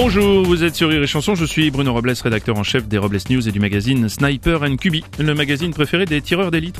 Bonjour, 0.00 0.44
vous 0.44 0.62
êtes 0.62 0.76
sur 0.76 0.88
Rire 0.90 1.02
et 1.02 1.06
Chanson, 1.08 1.34
je 1.34 1.44
suis 1.44 1.72
Bruno 1.72 1.92
Robles, 1.92 2.14
rédacteur 2.22 2.56
en 2.56 2.62
chef 2.62 2.86
des 2.86 2.98
Robles 2.98 3.18
News 3.30 3.48
et 3.48 3.50
du 3.50 3.58
magazine 3.58 4.08
Sniper 4.08 4.62
and 4.62 4.76
Cubi, 4.76 5.02
le 5.18 5.34
magazine 5.34 5.72
préféré 5.74 6.04
des 6.04 6.22
tireurs 6.22 6.52
d'élite. 6.52 6.76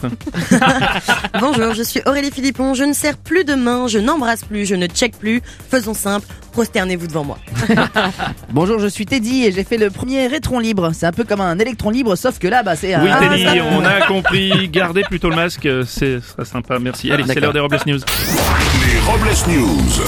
Bonjour, 1.40 1.74
je 1.74 1.82
suis 1.82 2.00
Aurélie 2.06 2.30
Philippon, 2.30 2.74
je 2.74 2.84
ne 2.84 2.92
serre 2.92 3.16
plus 3.18 3.42
de 3.44 3.54
main, 3.54 3.88
je 3.88 3.98
n'embrasse 3.98 4.44
plus, 4.44 4.66
je 4.66 4.76
ne 4.76 4.86
check 4.86 5.18
plus. 5.18 5.42
Faisons 5.68 5.94
simple, 5.94 6.28
prosternez-vous 6.52 7.08
devant 7.08 7.24
moi. 7.24 7.38
Bonjour, 8.52 8.78
je 8.78 8.86
suis 8.86 9.04
Teddy 9.04 9.46
et 9.46 9.52
j'ai 9.52 9.64
fait 9.64 9.78
le 9.78 9.90
premier 9.90 10.28
rétron 10.28 10.60
libre. 10.60 10.92
C'est 10.94 11.06
un 11.06 11.12
peu 11.12 11.24
comme 11.24 11.40
un 11.40 11.58
électron 11.58 11.90
libre, 11.90 12.14
sauf 12.14 12.38
que 12.38 12.46
là, 12.46 12.62
bah, 12.62 12.76
c'est 12.76 12.94
un. 12.94 13.02
Oui, 13.02 13.10
Ah, 13.12 13.18
Teddy, 13.18 13.42
ça- 13.44 13.64
on 13.72 13.84
a 13.84 14.00
compris, 14.06 14.68
gardez 14.68 15.02
plutôt 15.02 15.28
le 15.28 15.36
masque, 15.36 15.68
c'est 15.86 16.20
ce 16.20 16.30
sera 16.34 16.44
sympa, 16.44 16.78
merci. 16.78 17.10
Allez, 17.10 17.24
c'est 17.26 17.40
l'heure 17.40 17.52
des 17.52 17.60
Robles 17.60 17.80
News. 17.84 17.98
Les 17.98 19.00
Robles 19.00 19.58
News. 19.60 20.04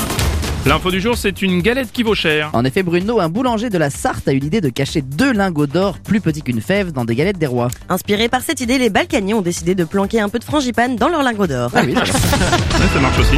L'info 0.66 0.90
du 0.90 1.00
jour, 1.00 1.16
c'est 1.16 1.40
une 1.40 1.62
galette 1.62 1.90
qui 1.90 2.02
vaut 2.02 2.14
cher. 2.14 2.50
En 2.52 2.66
effet, 2.66 2.82
Bruno, 2.82 3.18
un 3.18 3.30
boulanger 3.30 3.70
de 3.70 3.78
la 3.78 3.88
Sarthe 3.88 4.28
a 4.28 4.32
eu 4.32 4.38
l'idée 4.38 4.60
de 4.60 4.68
cacher 4.68 5.00
deux 5.00 5.32
lingots 5.32 5.66
d'or 5.66 5.98
plus 5.98 6.20
petits 6.20 6.42
qu'une 6.42 6.60
fève 6.60 6.92
dans 6.92 7.06
des 7.06 7.14
galettes 7.14 7.38
des 7.38 7.46
rois. 7.46 7.68
Inspirés 7.88 8.28
par 8.28 8.42
cette 8.42 8.60
idée, 8.60 8.76
les 8.76 8.90
Balkaniers 8.90 9.32
ont 9.32 9.40
décidé 9.40 9.74
de 9.74 9.84
planquer 9.84 10.20
un 10.20 10.28
peu 10.28 10.38
de 10.38 10.44
frangipane 10.44 10.96
dans 10.96 11.08
leur 11.08 11.22
lingot 11.22 11.46
d'or. 11.46 11.70
Ah 11.74 11.80
oui, 11.86 11.94
ça 12.92 13.00
marche 13.00 13.18
aussi. 13.18 13.36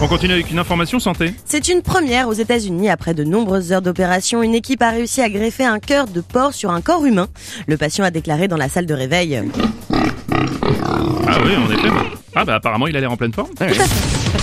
On 0.00 0.08
continue 0.08 0.32
avec 0.32 0.50
une 0.50 0.58
information 0.58 0.98
santé. 0.98 1.34
C'est 1.44 1.68
une 1.68 1.82
première 1.82 2.28
aux 2.28 2.32
États-Unis. 2.32 2.88
Après 2.88 3.12
de 3.12 3.22
nombreuses 3.22 3.70
heures 3.72 3.82
d'opération, 3.82 4.42
une 4.42 4.54
équipe 4.54 4.80
a 4.80 4.90
réussi 4.90 5.20
à 5.20 5.28
greffer 5.28 5.66
un 5.66 5.78
cœur 5.78 6.06
de 6.06 6.22
porc 6.22 6.54
sur 6.54 6.70
un 6.70 6.80
corps 6.80 7.04
humain. 7.04 7.28
Le 7.66 7.76
patient 7.76 8.04
a 8.04 8.10
déclaré 8.10 8.48
dans 8.48 8.56
la 8.56 8.70
salle 8.70 8.86
de 8.86 8.94
réveil. 8.94 9.42
Ah 9.92 11.38
oui, 11.44 11.52
en 11.54 11.70
effet. 11.70 11.88
Ah 12.34 12.46
bah 12.46 12.54
apparemment, 12.54 12.86
il 12.86 12.96
a 12.96 13.00
l'air 13.00 13.12
en 13.12 13.16
pleine 13.18 13.34
forme. 13.34 13.50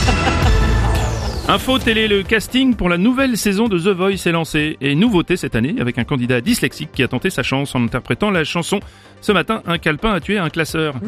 Info 1.49 1.79
télé, 1.79 2.07
le 2.07 2.21
casting 2.21 2.75
pour 2.75 2.89
la 2.89 2.99
nouvelle 2.99 3.35
saison 3.35 3.67
de 3.67 3.79
The 3.79 3.87
Voice 3.87 4.27
est 4.27 4.31
lancé. 4.31 4.77
Et 4.81 4.93
nouveauté 4.93 5.35
cette 5.35 5.55
année, 5.55 5.77
avec 5.79 5.97
un 5.97 6.03
candidat 6.03 6.41
dyslexique 6.41 6.91
qui 6.93 7.01
a 7.01 7.07
tenté 7.07 7.31
sa 7.31 7.41
chance 7.41 7.73
en 7.73 7.83
interprétant 7.83 8.29
la 8.29 8.43
chanson 8.43 8.79
Ce 9.21 9.31
matin, 9.31 9.63
un 9.65 9.79
calepin 9.79 10.13
a 10.13 10.19
tué 10.19 10.37
un 10.37 10.51
classeur. 10.51 10.93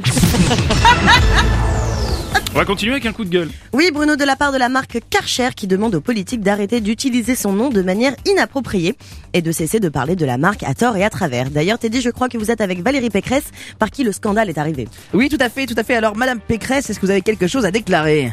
On 2.55 2.57
va 2.57 2.65
continuer 2.65 2.93
avec 2.93 3.05
un 3.05 3.13
coup 3.13 3.23
de 3.23 3.29
gueule. 3.29 3.49
Oui, 3.71 3.91
Bruno, 3.93 4.15
de 4.15 4.23
la 4.23 4.35
part 4.35 4.51
de 4.51 4.57
la 4.57 4.67
marque 4.67 4.97
Karcher 5.11 5.49
qui 5.55 5.67
demande 5.67 5.93
aux 5.93 6.01
politiques 6.01 6.41
d'arrêter 6.41 6.81
d'utiliser 6.81 7.35
son 7.35 7.53
nom 7.53 7.69
de 7.69 7.83
manière 7.83 8.15
inappropriée 8.25 8.95
et 9.33 9.43
de 9.43 9.51
cesser 9.51 9.79
de 9.79 9.89
parler 9.89 10.15
de 10.15 10.25
la 10.25 10.39
marque 10.39 10.63
à 10.63 10.73
tort 10.73 10.97
et 10.97 11.03
à 11.03 11.11
travers. 11.11 11.51
D'ailleurs, 11.51 11.77
Teddy, 11.77 12.01
je 12.01 12.09
crois 12.09 12.29
que 12.29 12.39
vous 12.39 12.49
êtes 12.49 12.61
avec 12.61 12.81
Valérie 12.81 13.11
Pécresse 13.11 13.51
par 13.77 13.91
qui 13.91 14.03
le 14.03 14.11
scandale 14.11 14.49
est 14.49 14.57
arrivé. 14.57 14.87
Oui, 15.13 15.29
tout 15.29 15.37
à 15.39 15.49
fait, 15.49 15.67
tout 15.67 15.75
à 15.77 15.83
fait. 15.83 15.93
Alors, 15.93 16.17
Madame 16.17 16.39
Pécresse, 16.39 16.89
est-ce 16.89 16.99
que 16.99 17.05
vous 17.05 17.11
avez 17.11 17.21
quelque 17.21 17.45
chose 17.45 17.63
à 17.63 17.69
déclarer? 17.69 18.31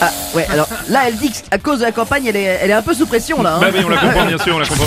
Ah, 0.00 0.10
ouais, 0.34 0.46
alors 0.50 0.68
là, 0.88 1.00
elle 1.08 1.16
dit 1.16 1.30
qu'à 1.30 1.58
cause 1.58 1.80
de 1.80 1.84
la 1.84 1.92
campagne, 1.92 2.24
elle 2.26 2.36
est, 2.36 2.58
elle 2.62 2.70
est 2.70 2.74
un 2.74 2.82
peu 2.82 2.94
sous 2.94 3.06
pression, 3.06 3.42
là. 3.42 3.56
hein. 3.56 3.60
Bah 3.60 3.68
oui, 3.72 3.80
on 3.84 3.88
la 3.88 3.96
comprend, 4.00 4.24
bien 4.26 4.38
sûr, 4.38 4.56
on 4.56 4.58
la 4.58 4.66
comprend. 4.66 4.86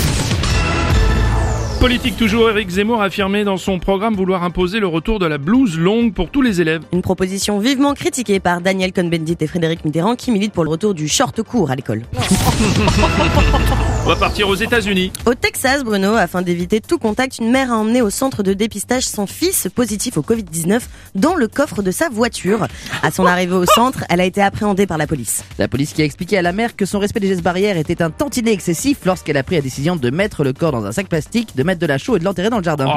Politique 1.80 2.16
toujours, 2.16 2.48
Eric 2.48 2.70
Zemmour 2.70 3.02
a 3.02 3.06
affirmé 3.06 3.44
dans 3.44 3.58
son 3.58 3.78
programme 3.78 4.14
vouloir 4.14 4.42
imposer 4.42 4.80
le 4.80 4.86
retour 4.86 5.18
de 5.18 5.26
la 5.26 5.36
blouse 5.36 5.78
longue 5.78 6.14
pour 6.14 6.30
tous 6.30 6.40
les 6.40 6.60
élèves. 6.62 6.80
Une 6.92 7.02
proposition 7.02 7.58
vivement 7.58 7.92
critiquée 7.92 8.40
par 8.40 8.62
Daniel 8.62 8.90
Cohn-Bendit 8.92 9.36
et 9.38 9.46
Frédéric 9.46 9.84
Mitterrand 9.84 10.14
qui 10.16 10.30
militent 10.30 10.54
pour 10.54 10.64
le 10.64 10.70
retour 10.70 10.94
du 10.94 11.08
short 11.08 11.42
court 11.42 11.70
à 11.70 11.76
l'école. 11.76 12.02
On 14.04 14.08
va 14.08 14.16
partir 14.16 14.50
aux 14.50 14.54
États-Unis. 14.54 15.12
Au 15.24 15.32
Texas, 15.32 15.82
Bruno, 15.82 16.12
afin 16.12 16.42
d'éviter 16.42 16.82
tout 16.82 16.98
contact, 16.98 17.38
une 17.38 17.50
mère 17.50 17.72
a 17.72 17.76
emmené 17.76 18.02
au 18.02 18.10
centre 18.10 18.42
de 18.42 18.52
dépistage 18.52 19.04
son 19.06 19.26
fils 19.26 19.66
positif 19.74 20.18
au 20.18 20.20
Covid-19 20.20 20.80
dans 21.14 21.34
le 21.34 21.48
coffre 21.48 21.80
de 21.80 21.90
sa 21.90 22.10
voiture. 22.10 22.66
À 23.02 23.10
son 23.10 23.24
arrivée 23.24 23.54
au 23.54 23.64
centre, 23.64 24.04
elle 24.10 24.20
a 24.20 24.26
été 24.26 24.42
appréhendée 24.42 24.86
par 24.86 24.98
la 24.98 25.06
police. 25.06 25.42
La 25.58 25.68
police 25.68 25.94
qui 25.94 26.02
a 26.02 26.04
expliqué 26.04 26.36
à 26.36 26.42
la 26.42 26.52
mère 26.52 26.76
que 26.76 26.84
son 26.84 26.98
respect 26.98 27.20
des 27.20 27.28
gestes 27.28 27.42
barrières 27.42 27.78
était 27.78 28.02
un 28.02 28.10
tantinet 28.10 28.52
excessif 28.52 28.98
lorsqu'elle 29.06 29.38
a 29.38 29.42
pris 29.42 29.54
la 29.54 29.62
décision 29.62 29.96
de 29.96 30.10
mettre 30.10 30.44
le 30.44 30.52
corps 30.52 30.72
dans 30.72 30.84
un 30.84 30.92
sac 30.92 31.08
plastique, 31.08 31.56
de 31.56 31.62
mettre 31.62 31.80
de 31.80 31.86
la 31.86 31.96
chaux 31.96 32.16
et 32.16 32.18
de 32.18 32.24
l'enterrer 32.24 32.50
dans 32.50 32.58
le 32.58 32.64
jardin. 32.64 32.84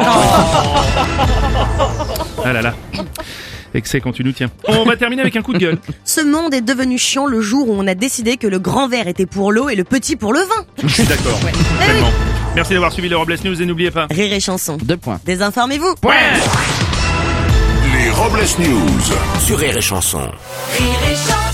Ah 2.46 2.54
là 2.54 2.62
là. 2.62 2.74
Excès 3.74 4.00
quand 4.02 4.12
tu 4.12 4.24
nous 4.24 4.32
tiens. 4.32 4.50
On 4.68 4.84
va 4.84 4.96
terminer 4.96 5.22
avec 5.22 5.36
un 5.36 5.42
coup 5.42 5.54
de 5.54 5.60
gueule. 5.60 5.78
Ce 6.06 6.22
monde 6.22 6.54
est 6.54 6.62
devenu 6.62 6.98
chiant 6.98 7.26
le 7.26 7.42
jour 7.42 7.70
où 7.70 7.74
on 7.74 7.88
a 7.88 7.96
décidé 7.96 8.38
que 8.38 8.48
le 8.48 8.60
grand 8.60 8.88
verre 8.88 9.08
était 9.08 9.26
pour 9.26 9.52
l'eau 9.52 9.70
et 9.70 9.76
le 9.76 9.84
petit 9.84 10.16
pour 10.16 10.34
le 10.34 10.40
vin. 10.40 10.66
Je 10.84 10.88
suis 10.88 11.04
d'accord. 11.04 11.40
Tellement. 11.86 12.12
Merci 12.56 12.74
d'avoir 12.74 12.92
suivi 12.92 13.10
les 13.10 13.16
Robles 13.16 13.38
News 13.44 13.62
et 13.62 13.66
n'oubliez 13.66 13.92
pas. 13.92 14.08
Rire 14.10 14.34
et 14.34 14.40
chanson. 14.40 14.78
Deux 14.82 14.98
points. 14.98 15.20
Désinformez-vous. 15.26 15.96
Les 17.94 18.10
Robles 18.12 18.46
News. 18.60 19.46
Sur 19.46 19.58
Rire 19.60 19.78
et 19.78 19.82
Chanson. 19.82 20.20
Rire 20.78 21.00
et 21.12 21.16
chanson 21.16 21.47